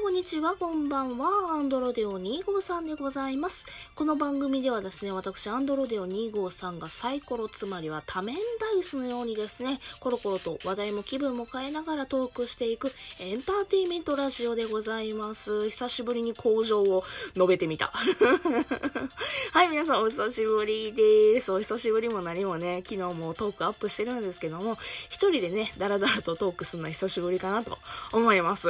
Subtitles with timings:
[0.00, 1.26] こんにちは、こんばんは。
[1.58, 3.66] アンドロデオ2号さんでございます。
[3.96, 12.90] この番組ではですね、私、アンドロデオ2号さんがサイコロ、つまりは多面ダイスのようにですね、コロコロと話題も気分も変えながらトークしていく
[13.20, 15.68] エンターテインメントラジオでございます。
[15.68, 17.02] 久しぶりに工場を
[17.34, 17.90] 述べてみた。
[19.52, 21.50] はい、皆さんお久しぶりです。
[21.50, 24.78] お久しぶりも何もね、昨日もトークアップしてるんですけども、
[25.08, 27.76] 一人でね、ダラダラとトークするのは久しぶりかなと
[28.12, 28.68] 思います。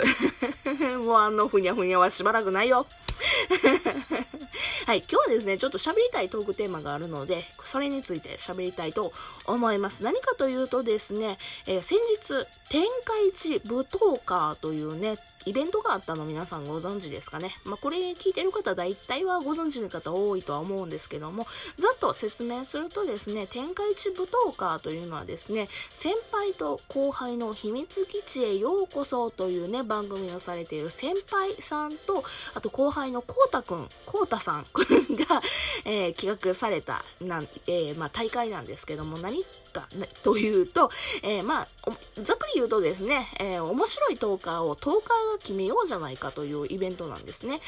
[1.04, 2.86] も うあのふにゃふにゃはしばらくないよ。
[4.86, 9.12] はい、今日はですね、ちょっと喋りたいトークテーマがあるので、それについて喋りたいと
[9.46, 10.02] 思います。
[10.02, 11.36] 何かというとですね、
[11.66, 12.88] えー、先日、天下
[13.28, 17.48] 一舞踏家というね、イベントがあったの皆さんご存知ですかね。
[17.64, 21.44] まあ、これ聞いてる方大体はご存知の方多いとは思うんですけども、
[21.76, 32.22] ざっと説明するとですね、天下一舞踏家というのはですね、先輩と後輩の秘密基地へようこそというね、番組をされている先先輩さんと、
[32.54, 35.40] あと後輩のこうたくん、こうたさん が、
[35.86, 39.42] えー、企画された、なん、えー、まあ、大会なんですけども、何
[39.72, 39.88] か、
[40.22, 40.90] というと、
[41.22, 41.68] えー、まあ、
[42.14, 47.58] ざっくり言うとですね、え面白いトーカーをトーカーが決めようじゃないかというイベントなんですね。
[47.58, 47.64] で、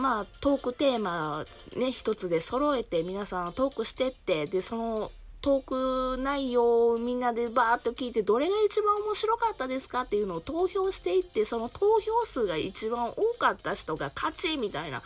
[0.00, 1.44] まあ、トークテーマ
[1.76, 5.10] ね、一つで揃えて皆さんトークしてって、で、その、
[5.44, 15.00] トーク内容をみんなでバーッと聞いて、どれが一番面白かったですかっていうのを投票していって、その投票数が一番多かった人が勝ちみたいな、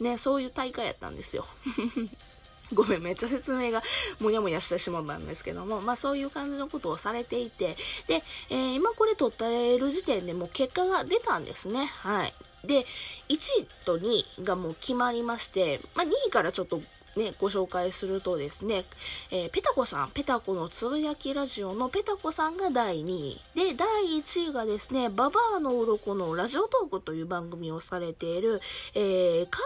[0.00, 1.44] ね、そういう大会やったんですよ。
[2.72, 3.82] ごめん、めっちゃ説明が
[4.20, 7.68] もやもやしてしまったんですけども、まあそういう感じのことをされていて、
[8.08, 11.84] で、えー、今これ撮ったれる時点でもう結果が出たんですね。
[11.84, 12.32] はい。
[12.64, 12.84] で、1
[13.28, 16.80] 位と2位がもう決まりまして、まあ2位からちょっと
[17.18, 18.84] ね、ご紹介するとですね、
[19.30, 23.30] えー、ペタコさん、ペタコのつぶやきラジオのペタコさんが第2位。
[23.54, 28.60] で、第1位がですね、ババアの鱗のラジオトークという番組をされている、
[28.94, 29.58] えー、か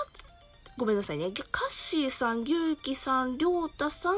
[0.78, 1.30] ごめんなさいね。
[1.50, 4.14] カッシーさん、牛気さん、りょうたさん、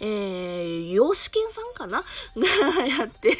[0.00, 2.02] えー、ヨシケンさんかな？
[2.36, 3.34] が やって、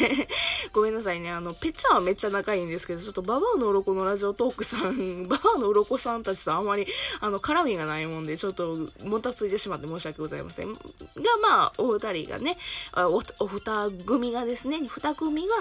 [0.72, 1.30] ごめんなさいね。
[1.30, 6.86] あの、ペチャはめっちゃ仲いいんですけど、ちょっとババアの鱗のラジオトークさん、 ババアの鱗さんたちとあんまり、
[7.20, 8.74] あの、絡みがないもんで、ちょっと、
[9.04, 10.72] もたついてしまって申し訳ございません。
[10.72, 10.78] が、
[11.42, 12.56] まあ、お二人がね、
[12.96, 15.54] お、お二組がですね、二組が、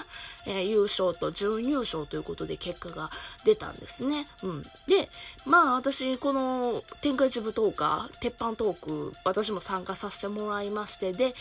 [0.47, 3.11] えー、優勝と準優勝ということで結果が
[3.43, 4.25] 出たんですね。
[4.43, 4.61] うん。
[4.87, 5.09] で、
[5.45, 11.33] まあ、私、この、天下一舞踏家、鉄板トーク、私も参加させてもらいまして、で、聞い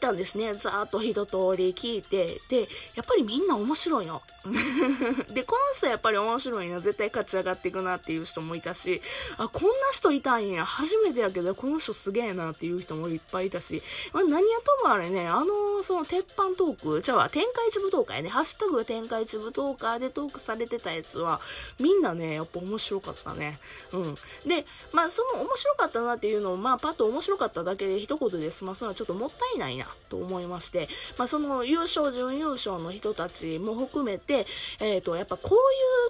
[0.00, 0.52] たんですね。
[0.52, 2.60] ざーっと一通り聞いて、で、
[2.96, 4.20] やっぱりみんな面白いの。
[5.32, 9.00] で、この人やっぱり面白いな、絶対勝ち上がっていくなっていう人もいたし、
[9.38, 21.40] あ、こんな人いたんや、初めてやけど、この人すげえなっていう人もいっぱいいたし、まあ、何やともあれね、あの、その鉄板トーク、じゃあ、天下一舞踏家やね、ハッシュタグ天下一舞踏家でトークされてたやつは、
[21.80, 23.58] みんなね、やっぱ面白かったね。
[23.94, 24.14] うん。
[24.46, 34.46] で、まあその面白かったなっていうのを、まあ、パッと面白かっただけで一言で済ますのはちょっともったいないなと思いまして、まあ、その優勝、準優勝の人たちも含めて、
[34.80, 35.60] えっ、ー、と、やっぱこういう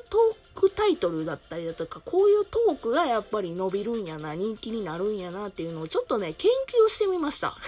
[0.08, 6.50] トークタイトルだったりだとか、こういうトークがやっぱり伸びるんやな、人気になるんやなっていうのをちょっとね、研
[6.86, 7.56] 究してみました。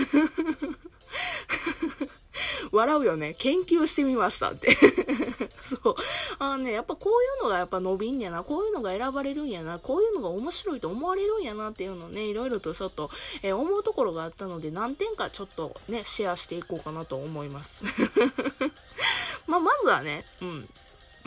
[2.73, 3.35] 笑うよね。
[3.39, 4.77] 研究してみましたって
[5.63, 5.95] そう。
[6.39, 13.11] あのね、やっぱこういうのがやっぱ伸びんやな、こういうのが選ばれるんやな、こういうのが面白いと思われるんやなっていうのをね、いろいろとちょっと、
[13.43, 17.85] えー、思うところがあったので、何点かちょっとね、シェアしていこうかなと思います。
[19.47, 20.69] まあ、まずはね、うん。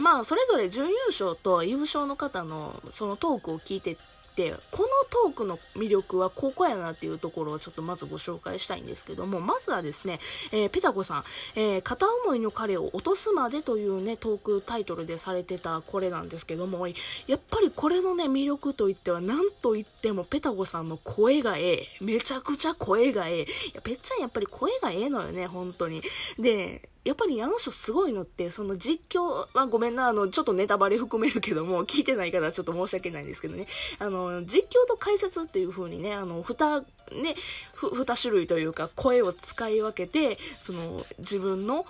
[0.01, 3.95] まあ、それぞれ準優勝と優勝の方のそのトークを聞いて
[4.35, 4.87] て、この
[5.29, 10.19] トークの魅力はここやなっていうところをちょっとまずご紹介したいんですけども、まずはですね、
[10.51, 11.23] えー、ペタコさん、
[11.55, 16.93] えー、片思いの彼を落とすまでというね、トークタイトルでされてたこれなんですけども、や
[17.35, 21.87] っぱりこれのね、魅力といっては、なんといってもペタコさんの声がええ。
[22.01, 23.41] めちゃくちゃ声がええ。
[23.41, 26.01] いや、ぺっちゃんやっぱり声がええのよね、本当に。
[26.39, 29.21] で、やっぱりあの人すごいのって、その実況、
[29.55, 33.65] まあごめんな、あの、ちょっとネタバレ含めるけども、聞いてないからちょっと申し訳ないんですけどね、
[33.97, 36.79] あの、実況と解説っていう風にね、あの、二、
[37.21, 37.35] ね、
[37.81, 41.85] 二種類というか、声を使い分けて、その、自分の、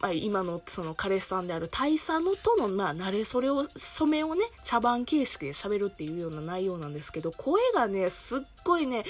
[0.00, 9.04] まあ、今のその彼氏さんである大佐のとの、まあ、慣れそれを、染めをね、茶番形式で喋るっていうような内容なんですけど、声がね、すっごいね、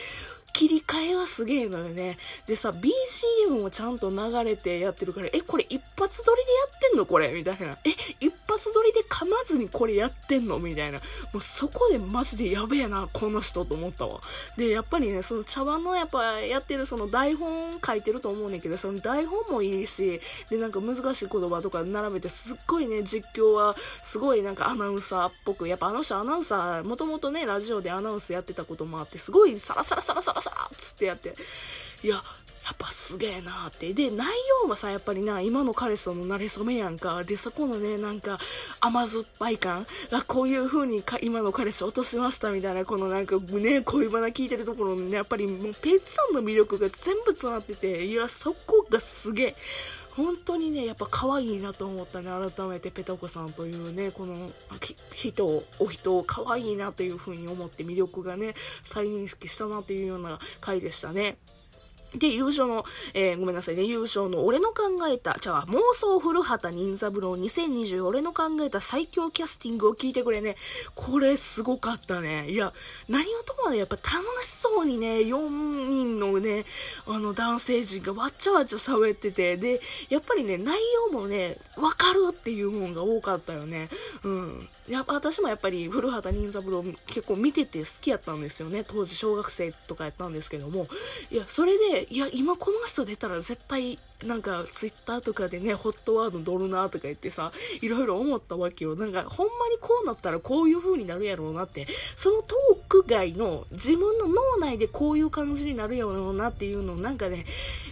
[0.60, 2.18] 切り替えはすげえのよね。
[2.46, 7.06] でさ、BGM もちゃんと流れてやってるから、え、これ一発撮りでやってんの？
[7.06, 7.32] これ？
[7.32, 7.68] みたいな。
[7.68, 7.88] え、
[8.20, 10.58] 一発撮りで噛まずにこれやってんの？
[10.58, 10.98] みたいな。
[11.32, 14.20] もうそこでマジでやべえな、この人と思ったわ。
[14.58, 17.48] で、やっぱりね、その茶碗のやっぱやってるその台本
[17.80, 20.20] 書いてると思うねんけど、その台本もいいし、
[20.50, 31.34] で、なんか難しい言葉とか並べてすっごいね、実況はすごいなんかアナウンサーっぽく、やっぱあの人アナウンサー、もともとね、ラジオでアナウンスやってたこともあって、すごいサラサラサラサラサラっつってやって、
[32.02, 32.16] いや、
[32.70, 33.92] やっぱすげえなーって。
[33.94, 34.28] で、内
[34.62, 37.24] 容はさ、やっぱりな、今の彼氏との慣れ初めやんか。
[37.24, 38.38] で、そこのね、なんか、
[38.80, 49.54] 甘酸っぱい感が、こういう風にか今の彼氏落としましたみたいな、このなんかね、恋バナ聞いてるところにね、やっぱりもうペッツさんの魅力が全部詰まってて、いや、そこがすげえ。
[50.16, 54.34] 本当にね、やっぱ可愛いなと思ったね、改めてペタコさんというね、この
[55.14, 55.46] 人、
[55.78, 58.52] お人を可愛いなという風に思って魅力がね、
[58.82, 61.38] 再認識したなというような回でしたね。
[62.16, 62.84] で、優勝の、
[63.14, 70.56] えー、ごめんなさいね、優勝の俺の考えた、じゃあ、妄想古畑任三郎2020俺の考えた最強キャスティングを聞いてくれね。
[70.96, 72.50] これすごかったね。
[72.50, 72.72] いや、
[73.08, 76.64] 何はともね、やっぱ楽しそうにね、4人のね、
[77.06, 80.78] あの男性陣がわっちゃわちゃ喋ってて、で、やっぱりね、内
[81.12, 83.88] 容もね、わかるっていうもんが多かったよね。
[84.24, 84.58] うん。
[84.88, 88.82] やっぱ私もやっぱり古畑任三郎結構見てて好きやったんですよね。
[88.82, 90.84] 当時小学生とかやったんですけども。
[91.30, 97.52] いや、それでいや、今この人出たら絶対、なんか、ツイッターとかでね、ホットワード乗るなとか言ってさ、
[97.82, 98.96] いろいろ思ったわけよ。
[98.96, 101.86] なんか、ほんまにこうなったらこういう風になるやろうなって、
[102.16, 107.44] そのトーク外の自分の脳内でこういう感じになるやろうなっていうのをなんかね、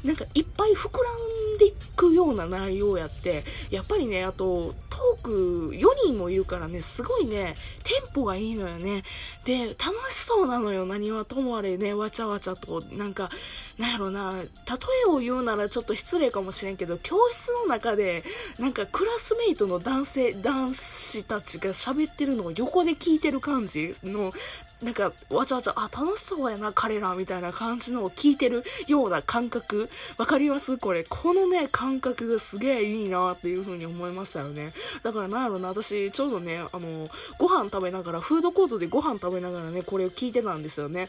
[0.04, 1.10] なんかいっぱい膨ら
[1.56, 9.02] んでいくような内容やって、やっぱりね、あと、トーク4人もいるからね、すごいね、テンポがいいのよね。
[9.44, 13.28] で、楽しそうなのよ、何はともあれね、わちゃわちゃと、なんか、
[13.78, 14.38] なんやろな、例
[15.06, 18.24] えを言うならちょっと失礼かもしれんけど、教室の中で、
[18.58, 24.30] なんかクラスメイトの男性、男子たちが喋ってるのを横で聞いてる感じの、
[24.82, 29.88] なんか、わちゃわちゃ、あ、楽しそうやな、彼ら、みたいな感じのを聞いてるような感覚。
[30.18, 30.78] わかります？
[30.78, 31.04] これ。
[31.08, 34.70] このね、感覚がすげえいいなっていう風に思いましたよね。
[35.02, 37.06] だからなんやろな、私、ちょうどね、あの、
[37.40, 41.06] ご飯食べながら、フードコートでご飯食べながらね、これを聞いてたんですよね。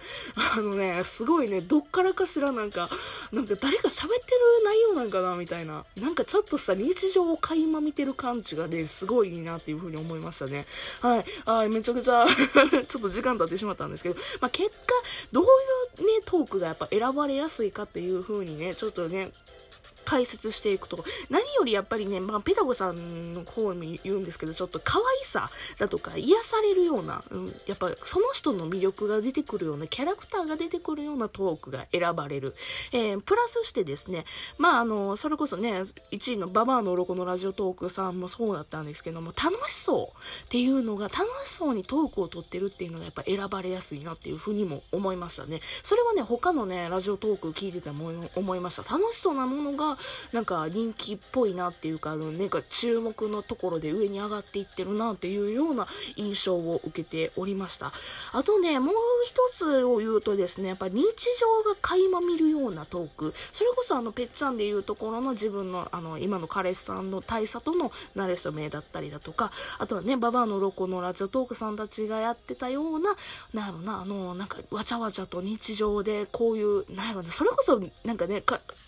[0.57, 2.89] あのね、すごいね、どっからかしらななんか、
[3.31, 4.19] なんか誰か喋ってる
[4.65, 5.85] 内容なんかな、みたいな。
[6.01, 10.65] なんかちょっとした日常を垣間見てる感じがね、すごいいいなっていう風に思いましたね。
[11.01, 11.23] はい。
[11.45, 12.25] あめちゃくちゃ
[12.85, 14.93] ちょっと時間経ってしまったんですけど、まあ、結果、
[15.31, 15.47] どうい
[16.03, 19.31] うね、トークがやっぱ選ばれやすいかっていう風にね、ちょっとね、
[20.09, 20.97] 解説していくと、
[21.29, 22.95] 何よりやっぱりね、まあ、ペタゴさん
[23.31, 25.45] の方に言うんですけど、ちょっと可愛さ
[25.77, 32.51] だとか癒されるような、うん、やっぱその人の魅力が出てくるような、キャラクターが出てくるようなトークが選ばれる。
[32.91, 34.25] えー、プラスしてですね、
[34.57, 39.99] まあ、あの、それこそね、1位のババアの鱗のラジオトークさんもそうだったんですけども、楽しそう
[40.47, 45.59] っていうのが、楽しそうにトークをとってるっていうのがやっぱ選ばれやすいなっていうふうにも思いましたね。
[45.83, 48.91] それはね、他のね、ラジオトーク聞いてても思いました。
[48.91, 49.98] 楽しそうなものが、
[50.33, 55.85] なんか人気っぽいなっていうか、あの、なんか注目のところで上に上がっていってるなっていうような
[56.15, 57.91] 印象を受けておりました。
[58.33, 61.03] あとね、もう一つを言うとですね、やっぱ日
[61.39, 63.31] 常が垣間見るようなトーク。
[63.31, 73.15] それこそあの、ぺっちゃんで言うところの自分の、あの、今の彼氏さんの大佐との慣れ初めだったりだとか、あとはね、ババアのロコのラジオトークさんたちがやってたような、
[73.53, 78.41] なんやろな、あの、なんか、わちゃわちゃと日常でこういう、なんやろな、それこそ、なんかね、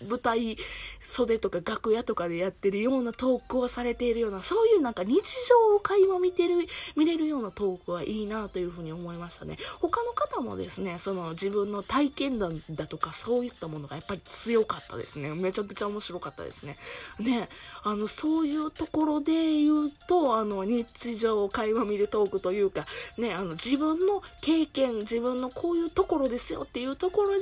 [0.08, 0.56] 舞台
[1.02, 6.54] 袖とか楽屋とかでやってるようなトークをされているような、そういうなんか日常を垣間見てる、
[6.96, 9.56] 見れるようなトークはいいなというふうに思いましたね。
[9.80, 15.34] 他の方もですね、その自分の体験談だとかそういったものがやっぱり強かったですね。
[15.34, 16.76] めちゃくちゃ面白かったですね。
[17.18, 17.48] ね、
[17.84, 22.84] あの、そういうところで言うと、あの、日常を垣間見るトークというか、
[23.18, 27.38] ね、あの、自分の経験、自分のこういうところですよっていうところで、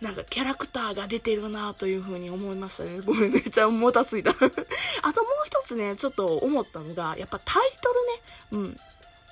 [0.00, 2.93] なんかキャラクターが出てるなというふうに思いましたね。
[3.02, 4.30] ごめんね、ちゃんもたついた。
[4.30, 4.52] あともう
[5.46, 7.70] 一つね、ちょっと思ったのが、やっぱタイ
[8.50, 8.76] トルね、うん。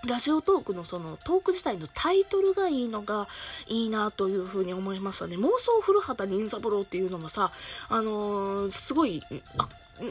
[0.08, 3.24] ラジオトークのそのトーク自体のタイトルがいいのが
[3.68, 5.36] いいなというふうに思いましたね。
[5.36, 7.48] 妄想古畑任三郎っていうのもさ、
[7.88, 9.20] あのー、すごい、
[9.58, 9.68] あ、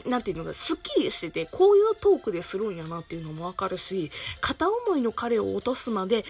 [0.08, 4.10] なんていうのか、すっきりしてて、こういうトークでするんやなっていうのもわかるし、
[4.40, 6.24] 片思いの彼を落とすまで、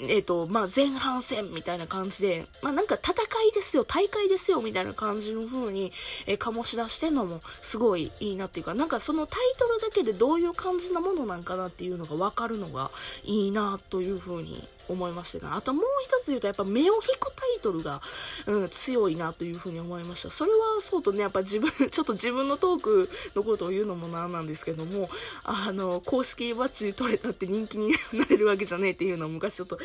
[0.00, 3.12] えっ、ー、と、まあ、前半戦みたいな感じで、まあ、なんか戦
[3.48, 5.90] いですよ、大会ですよ、みたいな感じの風に、
[6.26, 12.90] えー、醸し出してんのもすごいいいなっていうか、なんかそのタイトルだけでどういう感じなものなんかなっていうのがわかるのが
[13.24, 14.54] いいなという風に
[14.88, 15.50] 思いましてね。
[15.52, 18.00] あともう一つ言うと、やっぱ目を引くタイトルが、
[18.46, 20.30] うん、強いなという風に思いました。
[20.30, 22.89] それはそうとね、やっぱ自分、ちょっと自分のトーク
[23.36, 25.08] のことを言うのもなんなんですけども、
[25.44, 29.78] あの、公式バッジ取れたって人気になれるわけじゃねえっていうのは昔ちょっと、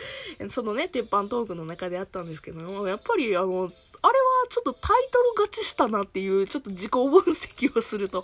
[0.50, 3.68] そのね、鉄板トークの中であったんですけども、やっぱりあの、あれは
[4.50, 8.24] ちょっとタイトル勝ちしたなっていう、ちょっと自己分析をすると、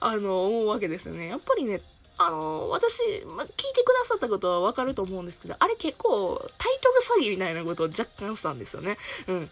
[0.00, 1.28] あの、思うわけですよね。
[1.28, 1.78] やっぱりね、
[2.18, 3.00] あの、私、
[3.36, 6.78] ま、聞いてくださったことはわかると思うんですけど、あれ結構タイ
[7.16, 8.96] トル詐欺みたいなことを若干したんですよね。
[9.28, 9.40] うん。
[9.40, 9.46] メ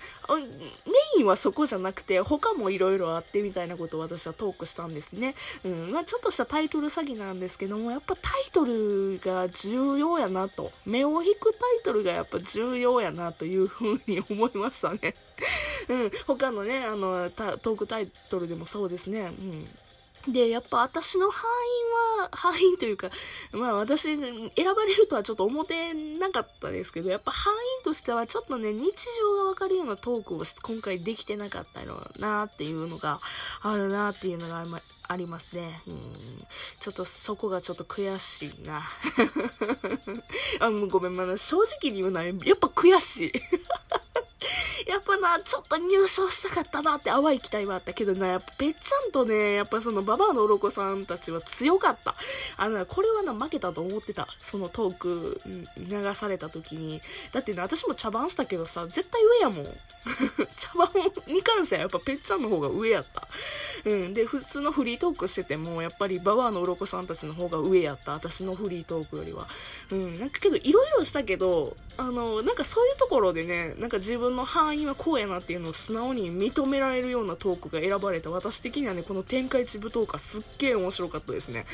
[1.18, 5.34] インはそこじゃなくて、他も色々あってみたいなことを私はトークしたんですね。
[5.64, 5.92] うん。
[5.92, 10.70] まあ、ちょっとしたタイトル詐欺なんですけども、やっぱタイトルが重要やなと。
[10.86, 15.14] 目を引くタイトルがやっぱ重要やなというふうに思いましたね。
[15.88, 16.10] うん。
[16.26, 19.20] 他のね、あの、トークタイトルでもそうですね。
[19.20, 19.68] うん。
[20.28, 21.42] で、やっぱ私の範
[22.20, 23.10] 囲は、範囲というか、
[23.52, 33.20] まあ私、選ばれるとはちょっと思ってなかったですけど、やっぱ範囲としてはちょっとね、日常がわかるようなトークを今回できてなかったのなっていうのが
[33.62, 34.64] あるなっていうのが
[35.08, 35.80] ありますね。
[35.86, 35.96] うん。
[36.80, 38.82] ちょっとそこがちょっと悔しいな。
[40.60, 43.32] あ、もうごめん、まだ正直に言うのは、やっぱ悔しい。
[44.86, 52.14] やっぱな、ちょっと入賞したかったなって淡い期待はあったけどな、やっぱぺっちゃんとね、やっぱそのババアの鱗さんたちは強かった。
[52.58, 54.26] あの、これはな、負けたと思ってた。
[54.38, 55.40] そのトーク
[55.78, 57.00] 流された時に。
[57.32, 59.64] だってね、私も茶番したけどさ、絶対上やもん。
[60.56, 60.88] 茶番
[61.26, 63.26] に関してはやっぱぺっちゃんの方が上やった。
[63.84, 64.12] うん。
[64.14, 68.12] で、普通のフリートークしてても、やっぱりババアの鱗さんたちの方が上やった。
[68.12, 69.46] 私のフリートークよりは。
[69.92, 70.18] うん。
[70.18, 81.66] なんかけど、いろいろしたけど、あの、なんかそういうところでね、なんか自分の範囲はこうやなっていうのを素直に認められるようなトークが選ばれた私的にはね、この天下一武闘家すっげえ面白かったですね。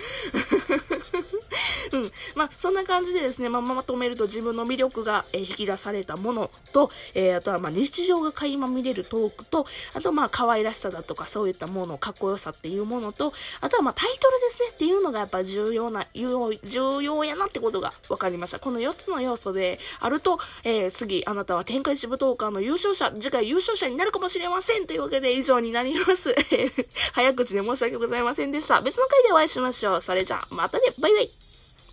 [1.92, 2.10] うん。
[2.36, 18.58] まあ、そんな感じでですね、まあ、まとめると自分の魅力が、えー、引き出されたものと、えー、あとはまあ日常が垣間見れるトークと、あとまあ可愛らしさだとかそういったもの、かっこよさっていうものと、あとはまあタイトルですねっていうのがやっぱ重要な、重要やなってことが分かりました。
[18.58, 26.34] この4つの要素であると、えー、次、あなたは天下一武闘家の優勝者、次回優勝者になるかもしれませんというわけで以上になります。
[27.12, 28.80] 早口で申し訳ございませんでした。
[28.80, 30.02] 別の回でお会いしましょう。
[30.02, 30.84] それじゃあ、またね。
[31.00, 31.30] バイバイ。